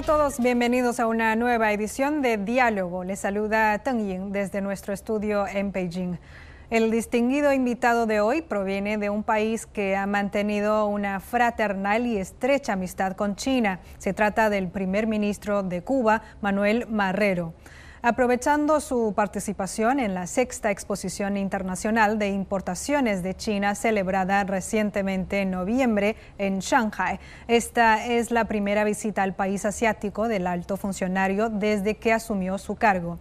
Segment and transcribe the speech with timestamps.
[0.00, 3.04] A todos, bienvenidos a una nueva edición de Diálogo.
[3.04, 6.16] Les saluda Teng Ying desde nuestro estudio en Beijing.
[6.70, 12.16] El distinguido invitado de hoy proviene de un país que ha mantenido una fraternal y
[12.16, 13.80] estrecha amistad con China.
[13.98, 17.52] Se trata del primer ministro de Cuba, Manuel Marrero.
[18.02, 25.50] Aprovechando su participación en la sexta exposición internacional de importaciones de China celebrada recientemente en
[25.50, 27.20] noviembre en Shanghai.
[27.46, 32.74] Esta es la primera visita al país asiático del alto funcionario desde que asumió su
[32.74, 33.18] cargo.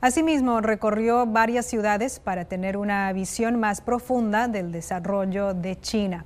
[0.00, 6.24] Asimismo, recorrió varias ciudades para tener una visión más profunda del desarrollo de China.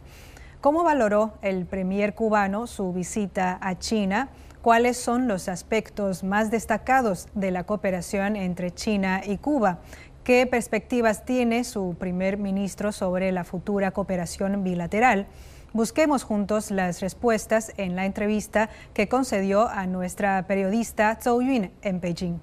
[0.62, 4.30] ¿Cómo valoró el premier cubano su visita a China?
[4.61, 9.79] ¿Cuáles son los aspectos más destacados de la cooperación entre China y Cuba?
[10.23, 15.27] ¿Qué perspectivas tiene su primer ministro sobre la futura cooperación bilateral?
[15.71, 22.01] Busquemos juntos las respuestas en la entrevista que concedió a nuestra periodista Zhou Yun en
[22.01, 22.39] Beijing.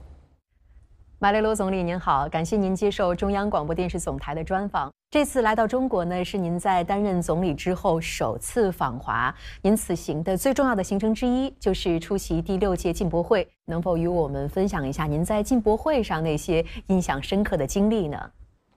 [1.19, 4.93] 马雷罗总理您好，感谢您接受中央广播电视总台的专访。
[5.10, 9.34] 这次来到中国呢，是您在担任总理之后首次访华。
[9.62, 18.20] 您此行的最重要的行程之一就是出席第六届进博会，能否与我们分享一下您在进博会上那些印象深刻的经历呢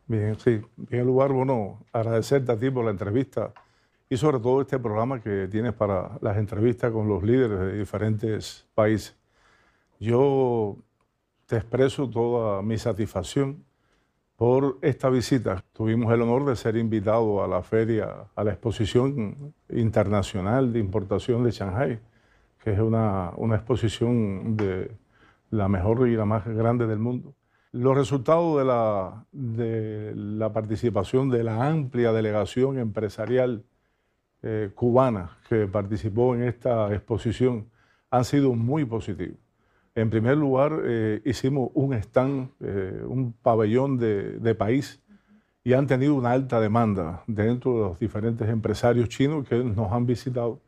[0.08, 0.62] ？Bien, sí.
[0.92, 3.50] En lugar, bueno, agradecerte a ti por la entrevista
[4.08, 8.64] y sobre todo este programa que tienes para las entrevistas con los líderes de diferentes
[8.76, 9.16] países.
[9.98, 10.76] Yo
[11.46, 13.64] te expreso toda mi satisfacción
[14.40, 15.62] por esta visita.
[15.74, 21.44] Tuvimos el honor de ser invitados a la feria, a la exposición internacional de importación
[21.44, 22.00] de Shanghai,
[22.64, 24.92] que es una, una exposición de
[25.50, 27.34] la mejor y la más grande del mundo.
[27.72, 33.62] Los resultados de la, de la participación de la amplia delegación empresarial
[34.42, 37.66] eh, cubana que participó en esta exposición
[38.10, 39.49] han sido muy positivos.
[39.94, 45.02] En primer lugar, eh, hicimos un stand, eh, un pabellón de, país
[45.64, 50.06] y han tenido una alta demanda dentro de los diferentes empresarios chinos que nos han
[50.06, 50.60] visitado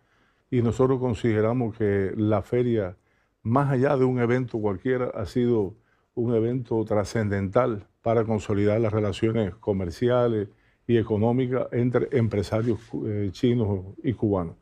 [0.51, 2.97] y nosotros consideramos que la feria,
[3.43, 5.75] más allá de un evento cualquiera, ha sido
[6.15, 10.49] un evento trascendental para consolidar las relaciones comerciales
[10.87, 14.57] y económicas entre empresarios eh, chinos y cubanos.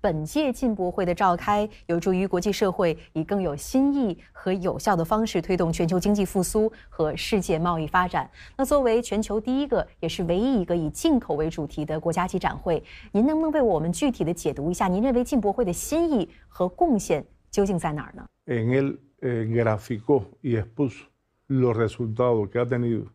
[0.00, 8.30] 本届进博会的召开，有助于国际社会以更有新意和有效的方式推动全球经济复苏和世界贸易发展。
[8.56, 14.86] 那作为全球第一个，也是唯一一个以进口为主题的国家级展会，您能不能为我们具体的解读一下？
[14.86, 21.06] 您认为进博会的新意和贡献究竟在哪儿呢？En el gráfico y expuso
[21.48, 23.06] los resultados que ha tenido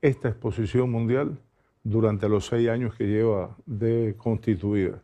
[0.00, 1.36] esta exposición mundial
[1.82, 5.02] durante los seis años que lleva de constituida.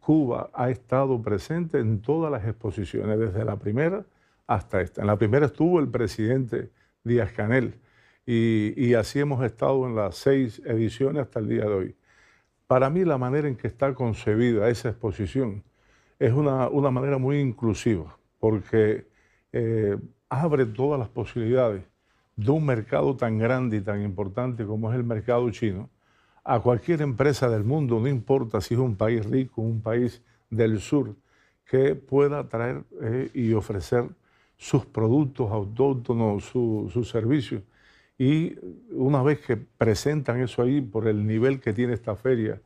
[0.00, 4.04] Cuba ha estado presente en todas las exposiciones, desde la primera
[4.46, 5.00] hasta esta.
[5.00, 6.70] En la primera estuvo el presidente
[7.04, 7.74] Díaz Canel
[8.26, 11.96] y, así hemos estado en las seis ediciones hasta el día de hoy.
[12.66, 15.64] Para mí la manera en que está concebida esa exposición
[16.18, 19.06] es una, manera muy inclusiva porque
[19.52, 19.96] eh,
[20.28, 21.82] abre todas las posibilidades
[22.36, 25.88] de un mercado tan grande y tan importante como es el mercado chino
[26.44, 30.80] a cualquier empresa del mundo, no importa si es un país rico, un país del
[30.80, 31.14] sur,
[31.64, 34.08] que pueda traer eh, y ofrecer
[34.56, 37.62] sus productos autóctonos, sus servicios.
[38.18, 38.56] Y
[38.90, 42.60] una vez que presentan eso ahí por el nivel que tiene esta feria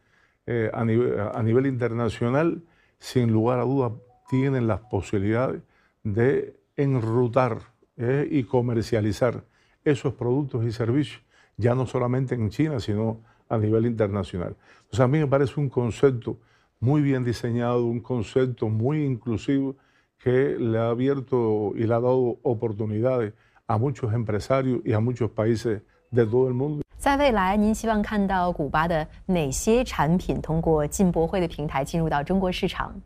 [0.46, 2.62] eh, a, nivel, internacional,
[2.98, 3.92] sin lugar a dudas
[4.30, 5.62] tienen las posibilidades
[6.02, 7.58] de enrutar
[7.96, 9.44] eh, y comercializar
[9.84, 11.22] esos productos y servicios,
[11.56, 13.20] ya no solamente en China, sino
[13.52, 14.56] a nivel internacional.
[14.78, 16.38] Entonces a mí me parece un concepto
[16.80, 19.76] muy bien diseñado, un concepto muy inclusivo
[20.18, 23.34] que le ha abierto y le ha dado oportunidades
[23.66, 26.82] a muchos empresarios y a muchos países de todo el mundo.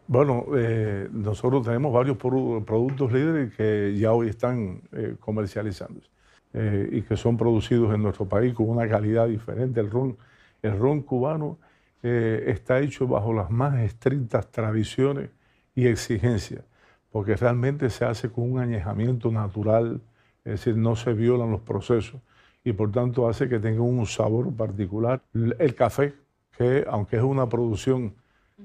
[0.07, 6.09] Bueno, eh, nosotros tenemos varios productos líderes que ya hoy están eh, comercializándose
[6.53, 9.81] eh, y que son producidos en nuestro país con una calidad diferente.
[9.81, 10.17] El ron
[10.63, 11.59] el ron cubano
[12.03, 15.31] eh, está hecho bajo las más estrictas tradiciones
[15.75, 16.65] y exigencias,
[17.11, 20.01] porque realmente se hace con un añejamiento natural,
[20.45, 22.21] es decir, no se violan los procesos
[22.67, 25.23] y por tanto hace que tenga un sabor particular.
[25.33, 26.15] El café,
[26.59, 28.15] que aunque es una producción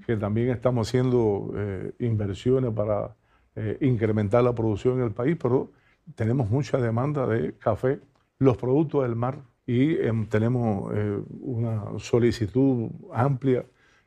[0.07, 3.15] que también estamos haciendo eh, inversiones para
[3.55, 5.69] eh, incrementar la producción en el país, pero
[6.15, 7.99] tenemos mucha demanda de café,
[8.39, 9.37] los productos del mar,
[9.70, 13.64] y em, tenemos eh, una solicitud amplia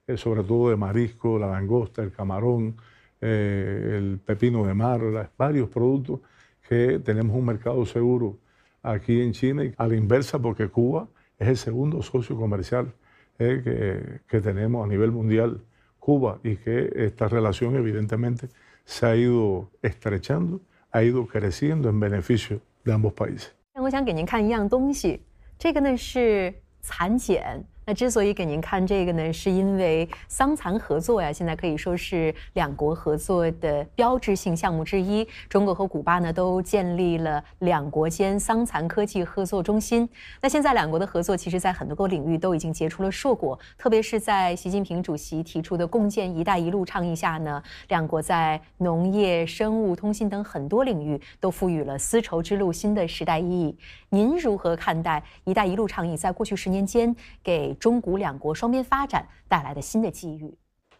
[0.08, 2.76] eh, sobre todo de marisco, la langosta, el camarón,
[3.22, 6.22] eh, el pepino de mar, varios productos
[6.68, 8.38] que tenemos un mercado seguro
[8.82, 11.08] aquí en China y a la inversa porque Cuba
[11.38, 12.94] es el segundo socio comercial
[13.38, 15.62] que, que tenemos a nivel mundial,
[16.00, 18.50] Cuba, y que esta relación evidentemente
[18.84, 20.60] se ha ido estrechando,
[20.92, 23.54] ha ido creciendo en beneficio de ambos países.
[23.80, 25.22] 我想给您看一样东西，
[25.59, 27.67] 这个呢是蚕茧。
[27.87, 35.27] 那之所以给您看这个呢，是因为桑蚕合作呀，现在可以说是两国合作的标志性项目之一。
[35.49, 40.09] 中国和古巴呢都建立了两国间桑蚕科技合作中心。
[40.41, 43.59] 那现在两国的合作，其实在很多个领域都已经结出了硕果。
[43.77, 53.77] 特别是在习近平主席提出的共建“一带一路”倡议下呢，两国在农业、生物、通信等很多领域都赋予了丝绸之路新的时代意义。
[54.09, 57.74] 您如何看待“一带一路”倡议在过去十年间给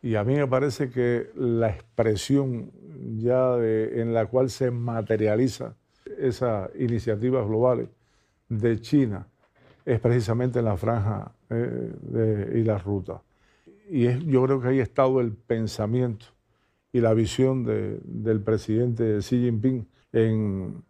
[0.03, 2.71] ？Y a mí me parece que la expresión
[3.17, 5.77] ya en la cual se materializa
[6.19, 7.89] esas iniciativas globales
[8.49, 9.27] de China
[9.85, 13.23] es precisamente en la franja eh, y la ruta.
[13.91, 16.27] Y es, yo creo que ahí ha estado el pensamiento
[16.93, 20.85] y la visión del presidente Xi Jinping en,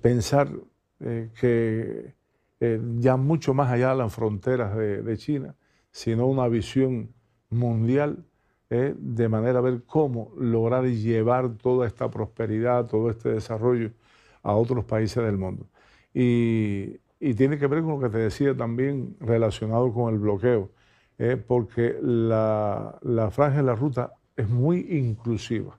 [0.00, 0.50] pensar
[1.00, 2.14] eh, que
[2.64, 5.56] eh, ya mucho más allá de las fronteras de, China,
[5.90, 7.12] sino una visión
[7.50, 8.24] mundial
[8.70, 13.90] eh, de manera a ver cómo lograr llevar toda esta prosperidad, todo este desarrollo
[14.44, 15.66] a otros países del mundo.
[16.14, 17.00] Y,
[17.36, 20.70] tiene que ver con lo que te decía también relacionado con el bloqueo,
[21.18, 22.96] eh, porque la,
[23.32, 25.78] franja de la ruta es muy inclusiva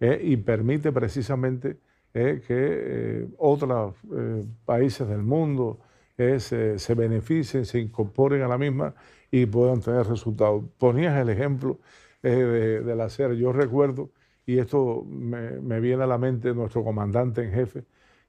[0.00, 1.78] y permite precisamente
[2.12, 3.94] que otros
[4.64, 5.78] países del mundo,
[6.18, 8.94] se, beneficien, se incorporen a la misma
[9.30, 10.64] y puedan tener resultados.
[10.76, 11.78] Ponías el ejemplo
[12.22, 13.34] eh, de, la SER.
[13.34, 14.10] Yo recuerdo,
[14.44, 17.84] y esto me, viene a la mente nuestro comandante en jefe,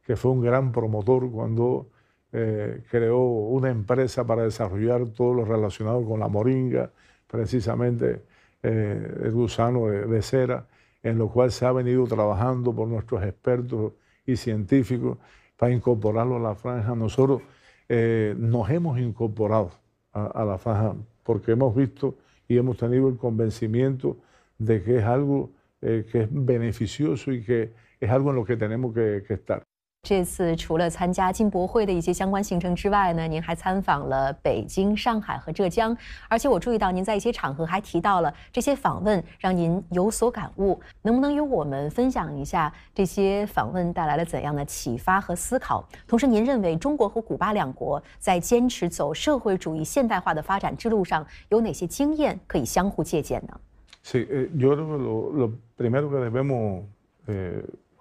[0.06, 1.90] que fue un gran promotor cuando
[2.32, 6.92] eh, creó una empresa para desarrollar todo lo relacionado con la moringa,
[7.28, 8.24] precisamente
[8.62, 10.68] eh, el gusano de, de, cera,
[11.02, 13.94] en lo cual se ha venido trabajando por nuestros expertos
[14.28, 15.18] y científicos
[15.58, 16.94] para incorporarlo a la franja.
[16.94, 17.42] Nosotros
[17.90, 19.72] eh, nos hemos incorporado
[20.14, 24.18] a, la faja porque hemos visto y hemos tenido el convencimiento
[24.58, 25.52] de que es algo
[25.82, 29.69] eh, que es beneficioso y que es algo en lo que tenemos que estar.
[30.10, 35.96] 这次除了参加进博会的一些相关行程之外呢，您还参访了北京、上海和浙江，
[36.28, 45.88] 而且我注意到您在一些场合还提到了这些访问让您有所感悟，能不能与我们分享一下这些访问带来了怎样的启发和思考？
[46.08, 53.56] 同时，您认为中国和古巴两国在坚持走社会主义现代化的发展之路上有哪些经验可以相互借鉴呢
[54.04, 54.26] ？Sí,
[54.58, 56.86] yo lo primero que debemos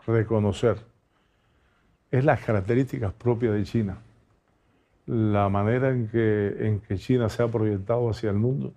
[0.07, 0.75] reconocer.
[2.11, 3.99] Es las características propias de China,
[5.07, 8.73] la manera en que, en que China se ha proyectado hacia el mundo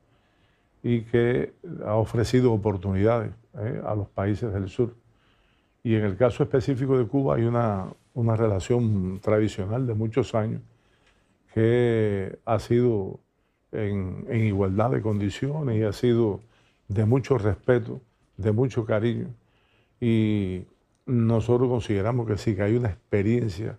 [0.83, 1.53] y que
[1.85, 4.95] ha ofrecido oportunidades eh, a los países del sur.
[5.83, 10.61] Y en el caso específico de Cuba hay una, una relación tradicional de muchos años
[11.53, 13.19] que ha sido
[13.71, 16.39] en, en, igualdad de condiciones y ha sido
[16.87, 18.01] de mucho respeto,
[18.37, 19.27] de mucho cariño.
[19.99, 20.63] Y
[21.05, 23.77] nosotros consideramos que sí, que hay una experiencia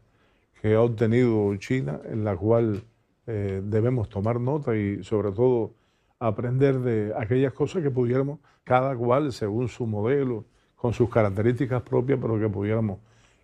[0.61, 2.83] que ha obtenido China en la cual
[3.27, 5.73] eh, debemos tomar nota y sobre todo
[6.19, 10.45] aprender de aquellas cosas que pudiéramos, cada cual según su modelo,
[10.77, 12.99] con sus características propias, pero que pudiéramos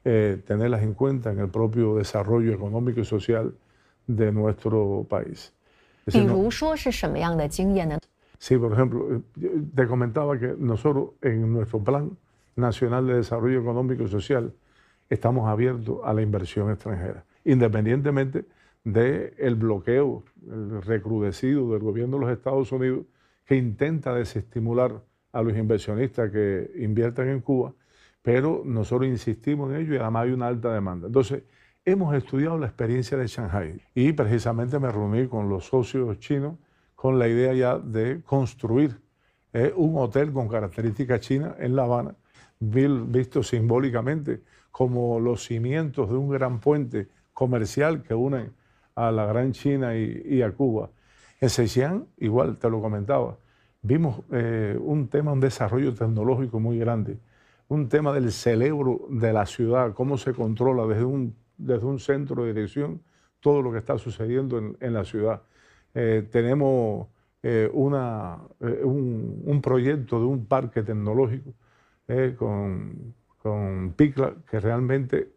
[0.05, 3.55] eh, tenerlas en cuenta en el propio desarrollo económico y social
[4.07, 5.53] de nuestro país.
[8.39, 12.11] Sí, por ejemplo, eh, te comentaba que nosotros en nuestro plan
[12.59, 14.53] Nacional de Desarrollo Económico y Social,
[15.09, 18.45] estamos abiertos a la inversión extranjera, independientemente
[18.85, 20.25] del bloqueo
[20.85, 23.07] recrudecido del gobierno de los Estados Unidos
[23.45, 27.73] que intenta desestimular a los inversionistas que inviertan en Cuba,
[28.23, 31.07] pero nosotros insistimos en ello y además hay una alta demanda.
[31.07, 31.45] Entonces,
[31.85, 36.57] hemos estudiado la experiencia de Shanghai y precisamente me reuní con los socios chinos
[36.95, 39.01] con la idea ya de construir
[39.53, 42.15] eh, un hotel con características chinas en La Habana
[42.61, 48.51] visto simbólicamente como los cimientos de un gran puente comercial que une
[48.95, 50.91] a la Gran China y, a Cuba.
[51.41, 53.39] En Zhejiang, igual te lo comentaba,
[53.83, 57.19] vimos eh, un tema, un desarrollo tecnológico muy grande,
[57.69, 62.43] un tema del cerebro de la ciudad, cómo se controla desde un, desde un centro
[62.45, 63.01] de dirección
[63.41, 65.43] todo lo que está sucediendo en, la ciudad.
[65.95, 67.07] Eh, tenemos
[67.73, 71.55] una, un, proyecto de un parque tecnológico
[72.37, 75.33] con, con PICLA que realmente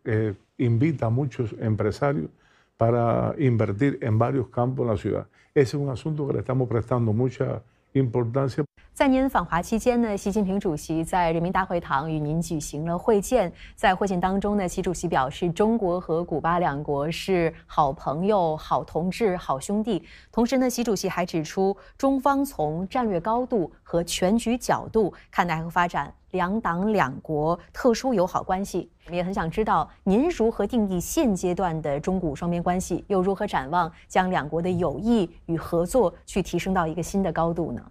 [0.58, 2.30] invita a muchos empresarios
[2.78, 5.28] para invertir en varios campos en la ciudad.
[5.54, 7.62] Ese es un asunto que le estamos prestando mucha
[7.94, 8.64] importancia.
[9.02, 13.52] 在您访华期间呢，习近平主席在人民大会堂与您举行了会见。
[13.76, 20.04] 在会见当中呢，习主席表示，中国和古巴两国是好朋友、好同志、好兄弟。
[20.32, 28.88] 同时呢，习主席还指出，中方从战略高度和全局角度看待和发展两党两国特殊友好关系。
[29.08, 37.82] 我们也很想知道，您如何定义现阶段的中古双边关系，又如何展望将两国的友谊与合作去提升到一个新的高度呢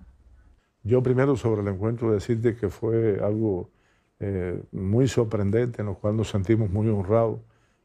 [0.83, 3.71] ？Yo primero sobre el encuentro decirte que fue algo
[4.21, 7.41] eh, muy sorprendente, en lo cual nos sentimos muy honrados.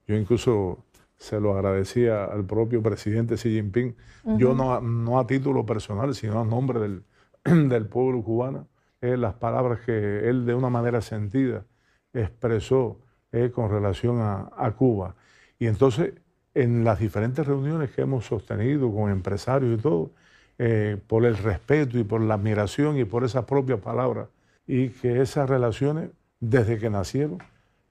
[0.07, 0.85] Yo incluso
[1.17, 3.95] se lo agradecía al propio presidente Xi Jinping,
[4.37, 7.03] yo no, no, a título personal, sino a nombre del,
[7.69, 8.67] del pueblo cubano,
[9.01, 11.65] eh, las palabras que él de una manera sentida
[12.13, 12.99] expresó
[13.31, 15.15] eh, con relación a, a Cuba.
[15.59, 16.13] Y entonces,
[16.53, 20.11] en las diferentes reuniones que hemos sostenido con empresarios y todo,
[20.57, 24.29] eh, por el respeto y por la admiración y por esas propias palabras,
[24.65, 27.39] y que esas relaciones, desde que nacieron,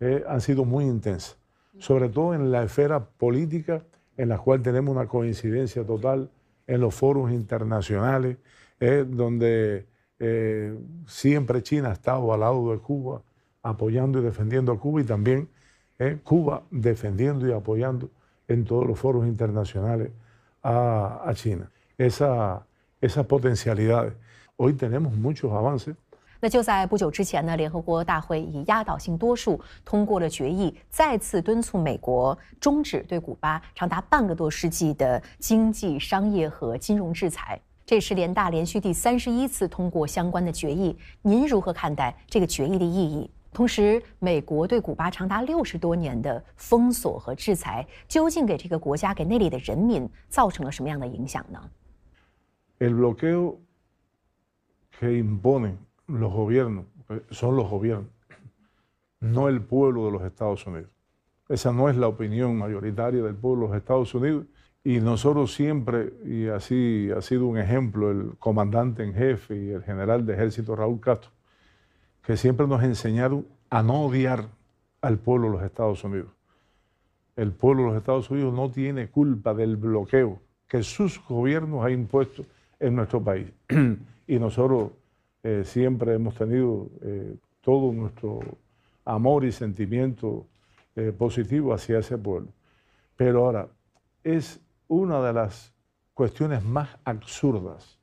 [0.01, 1.37] eh, han sido muy intensas,
[1.79, 3.83] sobre todo en la esfera política,
[4.17, 6.31] en la cual tenemos una coincidencia total
[6.67, 8.39] en los foros internacionales,
[8.81, 9.87] eh, donde
[11.07, 13.21] siempre China ha estado al lado de Cuba,
[13.63, 15.51] apoyando y defendiendo a Cuba, y también
[16.23, 18.09] Cuba defendiendo y apoyando
[18.49, 20.13] en todos los foros internacionales
[20.63, 21.71] a China.
[26.41, 37.59] 那就在不久之前呢，联合国大会以压倒性多数通过了决议，再次敦促美国终止对古巴长达半个多世纪的经济、商业和金融制裁。
[37.87, 40.97] 这是联大连续第三十一次通过相关的决议。
[41.23, 43.31] 您如何看待这个决议的意义？
[43.53, 51.61] 同时，美国对古巴长达六十多年的封锁和制裁，究竟给这个国家、给那里的人民造成了什么样的影响呢
[52.85, 53.61] ？El bloqueo
[55.01, 58.11] que imponen los gobiernos eh, son los gobiernos,
[59.21, 60.91] no el pueblo de los Estados Unidos.
[61.49, 64.45] Esa no es la opinión mayoritaria del pueblo de los Estados Unidos.
[64.83, 69.83] Y nosotros siempre, y así ha sido un ejemplo el comandante en jefe y el
[69.83, 71.31] general de ejército Raúl Castro,
[72.23, 74.51] que siempre nos enseñaron a no odiar
[75.01, 76.29] al pueblo de los Estados Unidos.
[77.35, 80.39] El pueblo de los Estados Unidos no tiene culpa del bloqueo
[80.69, 82.45] que sus gobiernos han impuesto
[82.81, 83.51] en nuestro país.
[84.27, 84.93] y nosotros
[85.43, 88.41] eh, siempre hemos tenido eh, todo nuestro
[89.05, 90.47] amor y sentimiento
[90.97, 92.53] eh, positivo hacia ese pueblo.
[93.17, 93.69] Pero ahora,
[94.23, 95.73] es una de las
[96.15, 98.01] cuestiones más absurdas.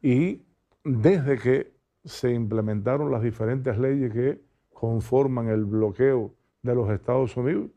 [0.00, 0.42] Y
[0.84, 1.74] desde que
[2.04, 4.40] se implementaron las diferentes leyes que
[4.72, 7.70] conforman el bloqueo de los Estados Unidos,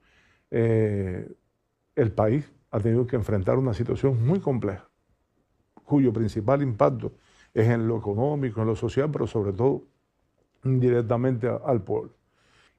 [0.52, 4.88] el país ha tenido que enfrentar una situación muy compleja
[5.84, 7.12] cuyo principal impacto
[7.54, 9.84] es en lo económico, en lo social, pero sobre todo
[10.63, 12.12] directamente al pueblo.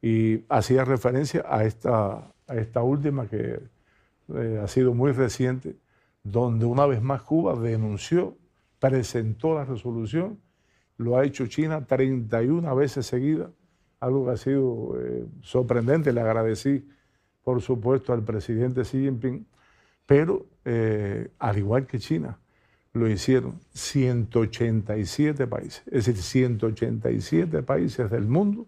[0.03, 3.61] Y hacía referencia a esta, a esta última que
[4.35, 5.77] eh, ha sido muy reciente,
[6.23, 8.37] donde una vez más Cuba denunció,
[8.79, 10.39] presentó la resolución,
[10.97, 13.51] lo ha hecho China 31 veces seguidas,
[14.01, 16.87] algo que ha sido eh, sorprendente, le agradecí
[17.43, 19.47] por supuesto al presidente Xi Jinping,
[20.07, 22.39] pero eh, al igual que China,
[22.95, 28.67] lo hicieron 187 países, es decir, 187 países del mundo,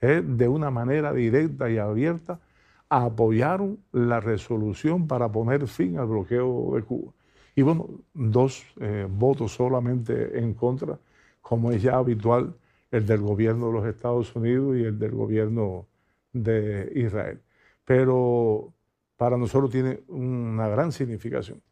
[0.00, 2.40] eh, de una manera directa y abierta,
[2.88, 7.12] apoyaron la resolución para poner fin al bloqueo de Cuba.
[7.54, 10.98] Y bueno, dos eh, votos solamente en contra,
[11.40, 12.54] como es ya habitual,
[12.90, 15.86] el del gobierno de los Estados Unidos y el del gobierno
[16.32, 17.40] de Israel.
[17.84, 18.72] Pero
[19.16, 21.62] para nosotros tiene una gran significación.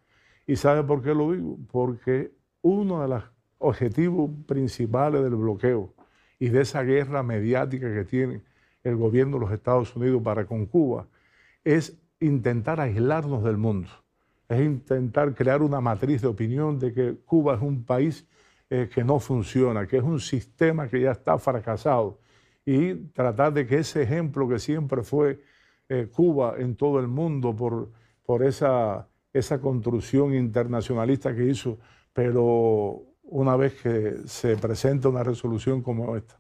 [0.49, 1.59] ¿Y sabe por qué lo digo?
[1.71, 3.23] Porque uno de los
[3.59, 5.93] objetivos principales del bloqueo
[6.39, 8.41] y de esa guerra mediática que tiene
[8.83, 11.07] el gobierno de los Estados Unidos para con Cuba
[11.65, 13.91] es intentar aislarnos del mundo,
[14.49, 18.27] es intentar crear una matriz de opinión de que Cuba es un país
[18.71, 22.21] eh, que no funciona, que es un sistema que ya está fracasado
[22.65, 25.43] y tratar de que ese ejemplo que siempre fue
[25.91, 27.91] eh, Cuba en todo el mundo por,
[28.25, 29.07] por esa
[29.39, 31.79] esa construcción internacionalista que hizo,
[32.13, 36.39] pero una vez que se presenta una resolución como esta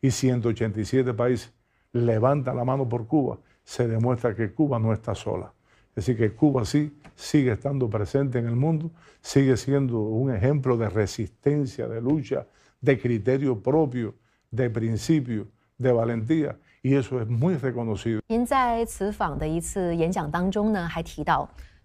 [0.00, 1.52] y 187 países
[1.92, 5.52] levantan la mano por Cuba, se demuestra que Cuba no está sola.
[5.90, 10.76] Es decir, que Cuba sí sigue estando presente en el mundo, sigue siendo un ejemplo
[10.76, 12.46] de resistencia, de lucha,
[12.80, 14.14] de criterio propio,
[14.50, 16.56] de principio, de valentía.
[16.82, 18.20] Y eso es muy reconocido.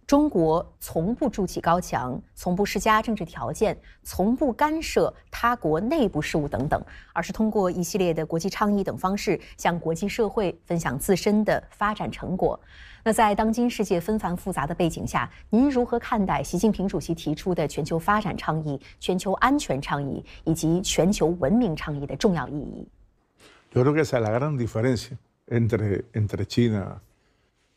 [0.05, 6.81] 中国从不筑起高墙，从不施加政治条件，从不干涉他国内部事务等等，
[7.13, 12.59] 而是通过一系列的国际倡议等方式，向国际社会分享自身的发展成果。
[13.05, 22.87] 那在当今世界纷繁复杂的背景下，您如何看待习近平主席提出的全球发展倡议、全球安全倡议以及全球文明倡议的重要意义
[23.73, 25.17] ？Yo creo que es la gran diferencia
[25.47, 27.01] entre entre China.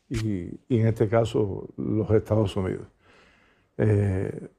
[0.09, 2.87] Y, en este caso los Estados Unidos.
[3.77, 4.49] Eh,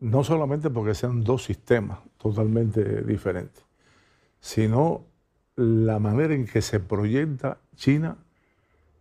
[0.00, 3.64] no solamente porque sean dos sistemas totalmente diferentes,
[4.40, 5.04] sino
[5.56, 8.18] la manera en que se proyecta China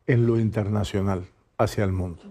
[0.08, 1.25] en lo internacional
[1.58, 2.22] hacia el mundo.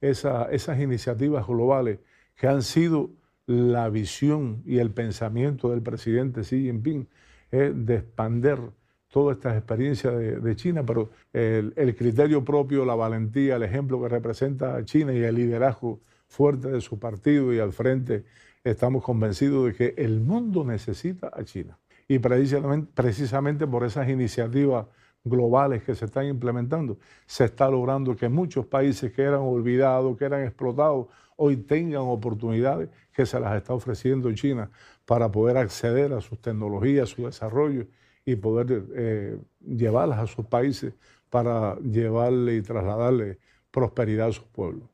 [0.00, 2.00] esas iniciativas globales
[2.36, 3.10] que han sido
[3.46, 7.08] la visión y el pensamiento del presidente Xi Jinping
[7.50, 8.58] es de expander
[9.14, 14.84] toda esta experiencia de, China, pero el, criterio propio, la valentía, el ejemplo que representa
[14.84, 18.24] China y el liderazgo fuerte de su partido y al frente,
[18.64, 21.78] estamos convencidos de que el mundo necesita a China.
[22.08, 24.86] Y precisamente, precisamente por esas iniciativas
[25.22, 30.24] globales que se están implementando, se está logrando que muchos países que eran olvidados, que
[30.24, 31.06] eran explotados,
[31.36, 34.72] hoy tengan oportunidades que se las está ofreciendo China
[35.04, 37.86] para poder acceder a sus tecnologías, a su desarrollo
[38.24, 40.94] y poder eh, llevarlas a sus países
[41.30, 43.38] para llevarle y trasladarle
[43.70, 44.88] prosperidad a sus pueblos.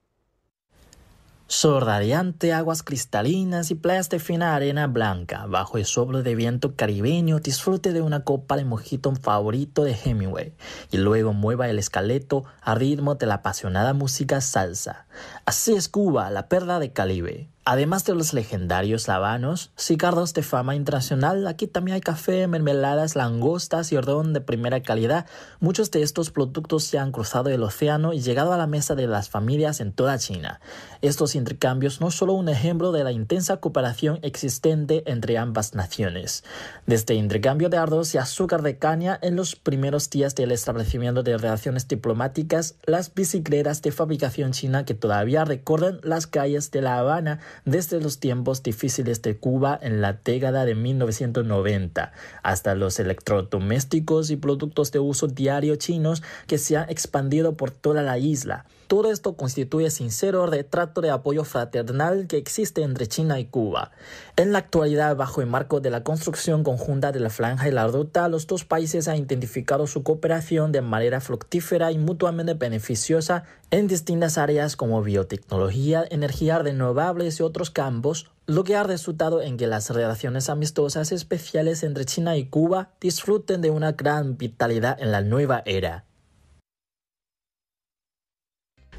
[1.51, 5.47] Sol radiante, aguas cristalinas y playas de fina arena blanca.
[5.47, 10.55] Bajo el soplo de viento caribeño, disfrute de una copa de mojito favorito de Hemingway.
[10.93, 15.09] Y luego mueva el esqueleto a ritmo de la apasionada música salsa.
[15.45, 17.49] Así es Cuba, la perla de Caribe.
[17.71, 23.93] Además de los legendarios lavanos, cigarros de fama internacional, aquí también hay café, mermeladas, langostas
[23.93, 25.27] y orden de primera calidad.
[25.61, 29.07] Muchos de estos productos se han cruzado el océano y llegado a la mesa de
[29.07, 30.61] las familias en toda China.
[31.01, 36.43] Estos intercambios no solo un ejemplo de la intensa cooperación existente entre ambas naciones.
[36.87, 41.39] Desde intercambio de arroz y azúcar de caña en los primeros días del establecimiento de
[41.39, 47.39] relaciones diplomáticas, las bicicletas de fabricación china que todavía recorren las calles de La Habana
[47.65, 54.37] desde los tiempos difíciles de Cuba en la década de 1990 hasta los electrodomésticos y
[54.37, 58.67] productos de uso diario chinos que se han expandido por toda la isla.
[58.91, 63.93] Todo esto constituye sincero retrato de apoyo fraternal que existe entre China y Cuba.
[64.35, 67.87] En la actualidad, bajo el marco de la construcción conjunta de la franja y la
[67.87, 73.87] ruta, los dos países han identificado su cooperación de manera fructífera y mutuamente beneficiosa en
[73.87, 79.68] distintas áreas como biotecnología, energía renovables y otros campos, lo que ha resultado en que
[79.68, 85.22] las relaciones amistosas especiales entre China y Cuba disfruten de una gran vitalidad en la
[85.22, 86.06] nueva era.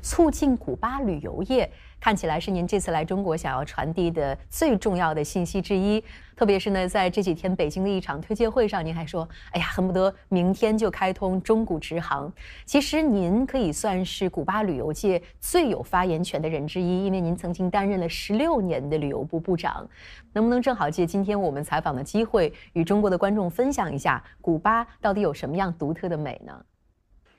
[0.06, 1.68] 促进古巴旅游业，
[2.01, 6.03] 看起来是您这次来中国想要传递的最重要的信息之一。
[6.35, 12.33] 特别是呢，在这几天北京的一场推介会上，您还说：“哎呀，恨不得明天就开通中古直航。”
[12.65, 19.87] 其实您可以算是古巴旅游界最有发言权的人之一，因为您曾经担任了十六年的旅游部部长。
[20.33, 26.65] 能不能正好借今天我们采访的机会，与中国的观众分享一下古巴到底有什么样独特的美呢？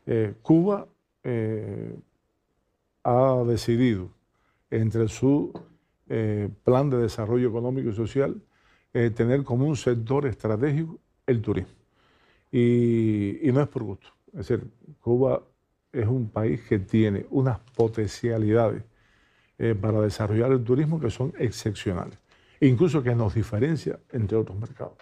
[0.04, 0.86] 呃，古巴，
[1.24, 1.32] 呃。
[3.04, 4.06] ha decidido
[4.72, 5.52] entre su
[6.08, 8.40] eh, plan de desarrollo económico y social
[8.94, 11.74] eh, tener como un sector estratégico el turismo.
[12.50, 14.08] Y, no es por gusto.
[14.28, 14.66] Es decir,
[15.00, 15.42] Cuba
[15.92, 18.82] es un país que tiene unas potencialidades
[19.58, 22.18] eh, para desarrollar el turismo que son excepcionales,
[22.60, 24.96] incluso que nos diferencia entre otros mercados.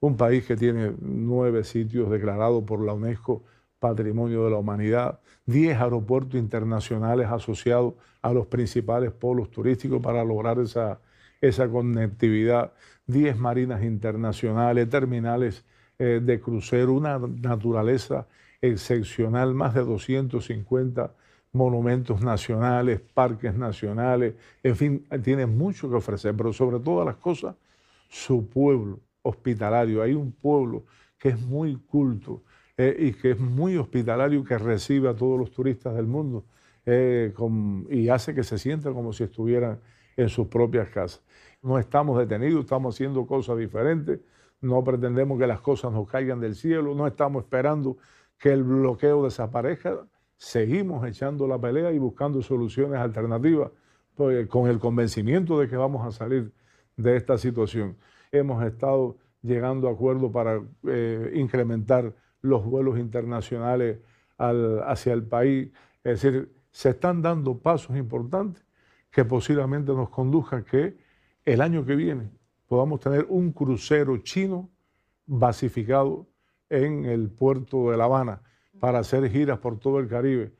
[0.00, 3.42] Un país que tiene nueve sitios declarados por la UNESCO
[3.80, 10.60] patrimonio de la humanidad, 10 aeropuertos internacionales asociados a los principales polos turísticos para lograr
[10.60, 11.00] esa,
[11.40, 12.72] esa conectividad,
[13.06, 15.64] 10 marinas internacionales, terminales
[15.98, 18.26] eh, de crucero, una naturaleza
[18.60, 21.12] excepcional, más de 250
[21.52, 27.56] monumentos nacionales, parques nacionales, en fin, tiene mucho que ofrecer, pero sobre todas las cosas,
[28.08, 30.02] su pueblo hospitalario.
[30.02, 30.84] Hay un pueblo
[31.18, 32.42] que es muy culto,
[32.82, 36.46] eh, y que es muy hospitalario, que recibe a todos los turistas del mundo
[36.86, 37.30] eh,
[37.90, 39.80] y hace que se sientan como si estuvieran
[40.16, 41.22] en sus propias casas.
[41.60, 44.20] No estamos detenidos, estamos haciendo cosas diferentes,
[44.62, 47.98] no pretendemos que las cosas nos caigan del cielo, no estamos esperando
[48.38, 49.98] que el bloqueo desaparezca,
[50.38, 53.72] seguimos echando la pelea y buscando soluciones alternativas
[54.14, 56.50] pues, con el convencimiento de que vamos a salir
[56.96, 57.98] de esta situación.
[58.32, 63.98] Hemos estado llegando a acuerdos para eh, incrementar los vuelos internacionales
[64.38, 65.70] hacia el país.
[66.02, 68.64] Es decir, se están dando pasos importantes
[69.10, 70.96] que posiblemente nos conduzcan que
[71.44, 72.30] el año que viene
[72.66, 74.70] podamos tener un crucero chino
[75.26, 76.26] basificado
[76.68, 78.42] en el puerto de La Habana
[78.78, 80.52] para hacer giras por todo el Caribe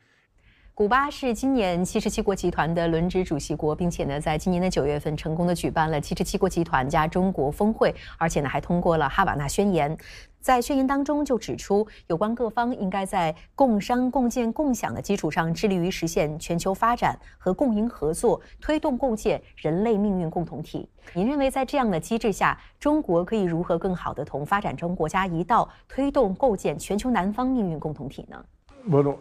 [0.80, 9.94] 古巴是今年七十七国集团的轮值主席国，并且呢，在今年的九月份成功的举办了七十七国集团加中国峰会，而且呢，还通过了哈瓦那宣言。
[10.40, 20.88] 在宣言当中就指出，有关各方应该在共商、共建、共享的基础上，致力于实现全球发展和共赢合作，推动构建人类命运共同体。
[21.12, 28.42] 您认为在这样的机制下，中国可以如何更好的同发展中国家一道，推动构建全球南方命运共同体呢
[28.88, 29.18] ？Bueno,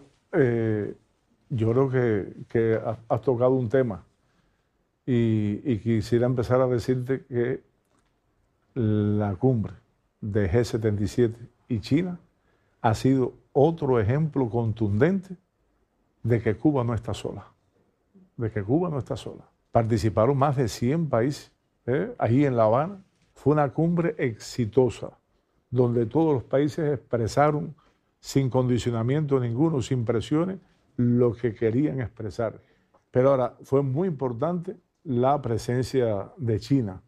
[1.49, 1.89] yo creo
[2.47, 4.03] que, has, tocado un tema
[5.05, 7.61] y, quisiera empezar a decirte que
[8.75, 9.73] la cumbre
[10.21, 11.33] de G77
[11.67, 12.19] y China
[12.81, 15.35] ha sido otro ejemplo contundente
[16.23, 17.47] de que Cuba no está sola,
[18.37, 19.49] de que Cuba no está sola.
[19.71, 21.51] Participaron más de 100 países
[21.85, 22.13] ¿eh?
[22.17, 23.03] ahí en La Habana.
[23.33, 25.11] Fue una cumbre exitosa,
[25.71, 27.75] donde todos los países expresaron
[28.19, 30.59] sin condicionamiento ninguno, sin presiones,
[30.99, 32.59] lo que querían expresar.
[33.09, 37.01] Pero ahora fue muy importante la presencia de China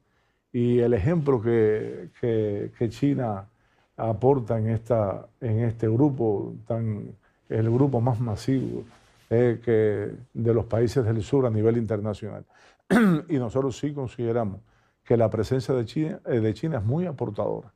[0.54, 3.50] y el ejemplo que, que, China
[3.98, 7.18] aporta en, esta, en este grupo, tan,
[7.50, 8.86] el grupo más masivo
[9.30, 12.46] eh, que de los países del sur a nivel internacional.
[13.28, 14.62] y nosotros sí consideramos
[15.04, 17.74] que la presencia de China, eh, de China es muy aportadora.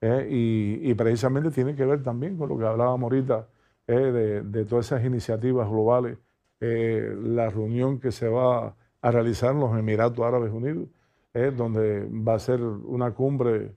[0.00, 3.46] Eh, y, y, precisamente tiene que ver también con lo que hablábamos ahorita
[3.86, 6.18] eh, de, todas esas iniciativas globales,
[6.60, 10.88] eh, la reunión que se va a realizar en los Emiratos Árabes Unidos,
[11.34, 13.74] eh, donde va a ser una cumbre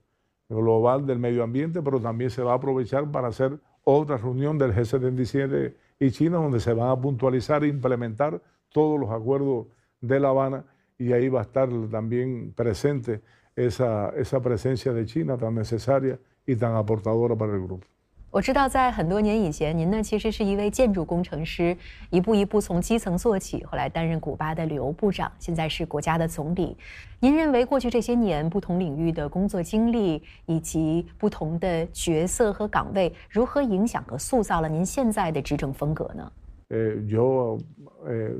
[0.48, 4.74] global del medio ambiente, pero también se va a aprovechar para hacer otra reunión del
[4.74, 8.40] G77 y China, donde se van a puntualizar e implementar
[8.70, 9.66] todos los acuerdos
[10.00, 10.64] de La Habana
[10.96, 13.20] y ahí va a estar también presente
[13.56, 17.86] esa, esa presencia de China tan necesaria y tan aportadora para el grupo.
[18.30, 21.74] 我知道，在很多年以前，您呢其实是一位建筑工程师，
[22.10, 26.76] 一步一步从基层做起，后来担任古巴的旅游部长，现在是国家的总理。
[27.20, 36.30] 您认为过去这些年不同领域的工作经历以及不同的角色和岗位，如何影响和塑造了您现在的执政风格呢？
[36.68, 37.58] 呃，yo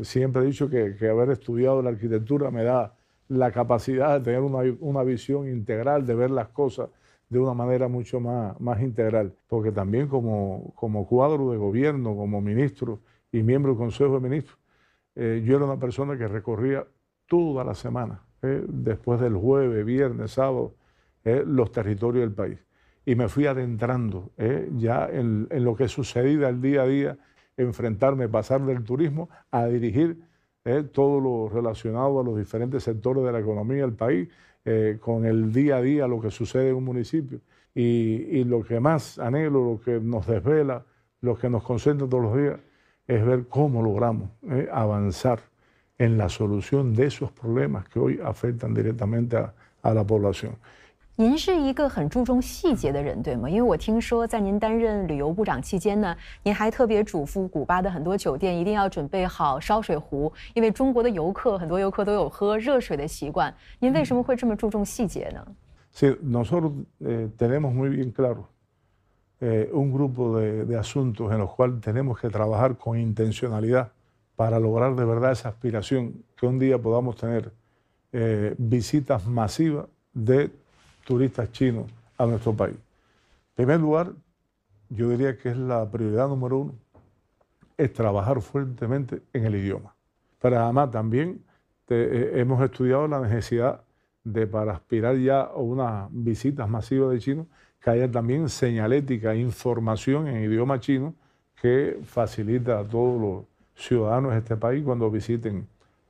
[0.02, 2.92] siempre he dicho que que haber estudiado la arquitectura me da
[3.28, 6.90] la capacidad de tener una una visión integral de ver las cosas.
[7.28, 12.40] De una manera mucho más, más integral, porque también como, como cuadro de gobierno, como
[12.40, 14.58] ministro y miembro del Consejo de Ministros,
[15.14, 16.86] eh, yo era una persona que recorría
[17.26, 20.74] toda la semana, eh, después del jueves, viernes, sábado,
[21.24, 22.58] eh, los territorios del país.
[23.04, 24.32] Y me fui adentrando
[24.76, 27.18] ya en, en, lo que sucedía al día a día,
[27.56, 30.20] enfrentarme, pasar del turismo a dirigir
[30.92, 34.28] todo lo relacionado a los diferentes sectores de la economía del país,
[34.64, 37.40] eh, con el día a día, lo que sucede en un municipio.
[37.74, 40.84] Y, lo que más anhelo, lo que nos desvela,
[41.20, 42.58] lo que nos concentra todos los días,
[43.06, 45.40] es ver cómo logramos eh, avanzar
[45.96, 50.56] en la solución de esos problemas que hoy afectan directamente a la población.
[51.20, 53.50] 您是一个很注重细节的人，对吗？
[53.50, 63.52] 因为我听说，在您担任旅游部长期间呢，您还特别嘱咐古巴的很多酒店一定要准备好烧水壶，因为中国的游客很多游客都有喝热水的习惯。
[63.80, 65.44] 您为什么会这么注重细节呢
[65.92, 66.70] ？Sí, nosotros
[67.36, 68.44] tenemos muy bien claro
[69.72, 73.88] un grupo de de asuntos en los cuales tenemos que trabajar con intencionalidad
[74.36, 77.50] para lograr de verdad esa aspiración que un día podamos tener
[78.56, 80.50] visitas masivas de
[81.08, 81.86] turistas chinos
[82.18, 82.76] a nuestro país.
[82.76, 84.12] En primer lugar,
[84.90, 86.74] yo diría que es la prioridad número uno,
[87.78, 89.94] es trabajar fuertemente en el idioma.
[90.38, 91.42] Pero además también
[91.88, 93.80] eh, hemos estudiado la necesidad
[94.22, 97.46] de, para aspirar ya a unas visitas masivas de chinos,
[97.80, 101.14] que haya también señalética, información en idioma chino
[101.62, 103.44] que facilita a todos los
[103.82, 105.66] ciudadanos de este país cuando visiten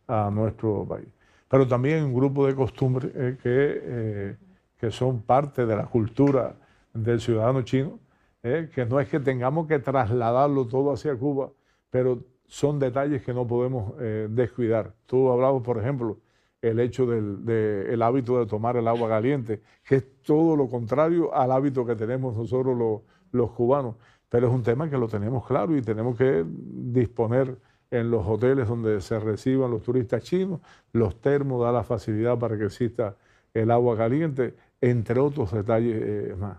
[0.09, 1.07] a nuestro país.
[1.49, 4.37] Pero también un grupo de costumbres eh, que eh,
[4.79, 6.57] que son parte de la cultura
[6.95, 7.99] del ciudadano chino,
[8.43, 8.71] ¿eh?
[8.75, 11.51] que no es que tengamos que trasladarlo todo hacia Cuba,
[11.91, 14.95] pero son detalles que no podemos eh, descuidar.
[15.07, 16.19] Tú hablabas, por ejemplo,
[16.63, 21.53] el hecho del hábito de tomar el agua caliente, que es todo lo contrario al
[21.53, 23.97] hábito que tenemos nosotros los, los cubanos.
[24.29, 27.59] pero es un tema que lo tenemos claro y tenemos que disponer
[27.91, 30.61] en los hoteles donde se reciban los turistas chinos,
[30.93, 33.17] los termos da la facilidad para que exista
[33.55, 36.58] el agua caliente, entre otros detalles eh, más.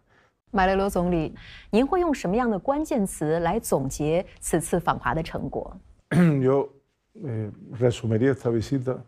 [0.51, 1.35] 马雷罗总理，
[1.71, 5.77] 您会用什么样的关键词来总结此次访华的成果？
[6.11, 6.69] Yo
[7.17, 9.03] eh, resumiría esta visita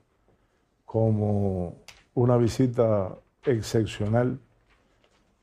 [0.85, 1.77] como
[2.15, 4.39] una visita excepcional,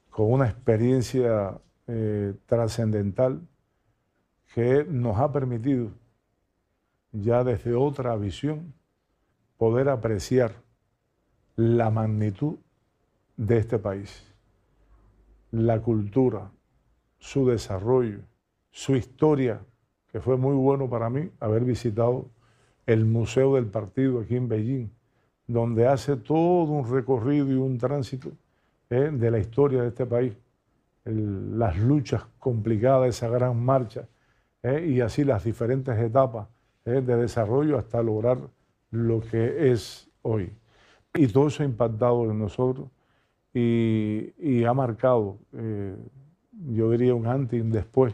[0.09, 3.39] con una experiencia eh, trascendental
[4.53, 5.89] que nos ha permitido
[7.13, 8.73] ya desde otra visión
[9.57, 10.51] poder apreciar
[11.55, 12.57] la magnitud
[13.38, 14.24] de este país,
[15.52, 16.50] la cultura,
[17.18, 18.18] su desarrollo,
[18.72, 19.60] su historia,
[20.08, 22.26] que fue muy bueno para mí haber visitado
[22.84, 24.88] el Museo del Partido aquí en Beijing,
[25.46, 28.32] donde hace todo un recorrido y un tránsito
[28.90, 30.36] eh, de la historia de este país,
[31.04, 34.08] las luchas complicadas, esa gran marcha,
[34.64, 36.48] eh, y así las diferentes etapas
[36.84, 38.38] eh, de desarrollo hasta lograr
[38.90, 40.52] lo que es hoy.
[41.14, 42.88] Y todo eso ha impactado en nosotros
[43.57, 48.13] y, y ha marcado, yo diría, un antes y un después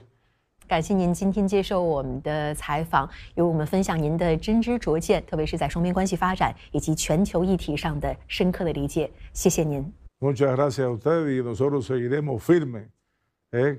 [0.67, 9.09] 感谢您今天接受我们的采访，与我们分享您的真知灼见，特别是在双边关系发展以及全球议题上的深刻的理解。
[9.33, 9.91] 谢谢您。
[10.19, 12.89] Muchas gracias a ustedes y nosotros seguiremos firme,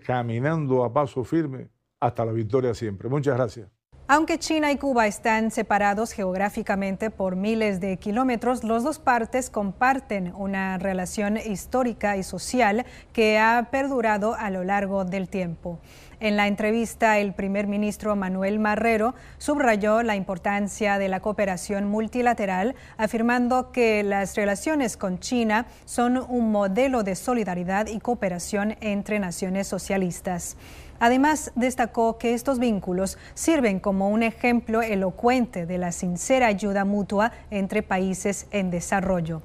[0.05, 1.69] caminando a paso firme
[2.01, 3.09] hasta la victoria siempre.
[3.09, 3.74] Muchas gracias.
[4.08, 10.32] Aunque China y Cuba están separados geográficamente por miles de kilómetros, los dos partes comparten
[10.36, 15.80] una relación histórica y social que ha perdurado a lo largo del tiempo.
[16.20, 22.76] En la entrevista, el primer ministro Manuel Marrero subrayó la importancia de la cooperación multilateral,
[22.98, 29.68] afirmando que las relaciones con China son un modelo de solidaridad y cooperación entre naciones
[29.68, 30.58] socialistas.
[31.00, 37.32] Además, destacó que estos vínculos sirven como un ejemplo elocuente de la sincera ayuda mutua
[37.52, 39.42] entre países en desarrollo.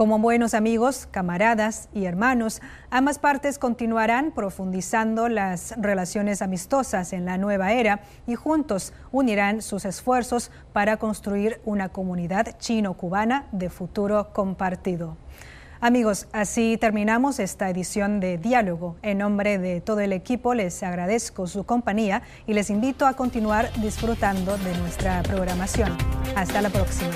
[0.00, 7.36] Como buenos amigos, camaradas y hermanos, ambas partes continuarán profundizando las relaciones amistosas en la
[7.36, 15.18] nueva era y juntos unirán sus esfuerzos para construir una comunidad chino-cubana de futuro compartido.
[15.82, 18.96] Amigos, así terminamos esta edición de Diálogo.
[19.00, 23.70] En nombre de todo el equipo les agradezco su compañía y les invito a continuar
[23.80, 25.96] disfrutando de nuestra programación.
[26.36, 27.12] Hasta la próxima.